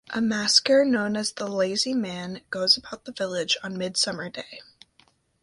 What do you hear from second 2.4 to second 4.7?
goes about the village on Midsummer Day.